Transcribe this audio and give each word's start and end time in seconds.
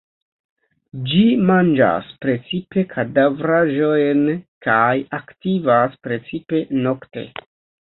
Ĝi 1.11 1.19
manĝas 1.49 2.09
precipe 2.25 2.85
kadavraĵojn 2.95 4.27
kaj 4.71 4.93
aktivas 5.23 6.05
precipe 6.09 6.69
nokte. 6.85 7.33